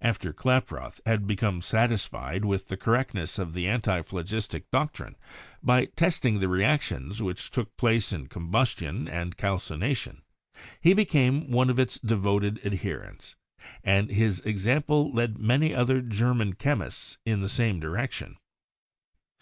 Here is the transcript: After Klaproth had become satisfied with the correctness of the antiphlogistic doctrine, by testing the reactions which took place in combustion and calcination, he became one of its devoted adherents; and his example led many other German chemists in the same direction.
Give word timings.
After 0.00 0.32
Klaproth 0.32 1.02
had 1.04 1.26
become 1.26 1.60
satisfied 1.60 2.46
with 2.46 2.68
the 2.68 2.78
correctness 2.78 3.38
of 3.38 3.52
the 3.52 3.66
antiphlogistic 3.68 4.70
doctrine, 4.70 5.16
by 5.62 5.84
testing 5.84 6.38
the 6.38 6.48
reactions 6.48 7.20
which 7.20 7.50
took 7.50 7.76
place 7.76 8.10
in 8.10 8.28
combustion 8.28 9.06
and 9.06 9.36
calcination, 9.36 10.22
he 10.80 10.94
became 10.94 11.50
one 11.50 11.68
of 11.68 11.78
its 11.78 11.98
devoted 11.98 12.58
adherents; 12.64 13.36
and 13.84 14.10
his 14.10 14.40
example 14.46 15.12
led 15.12 15.36
many 15.36 15.74
other 15.74 16.00
German 16.00 16.54
chemists 16.54 17.18
in 17.26 17.42
the 17.42 17.48
same 17.50 17.78
direction. 17.80 18.38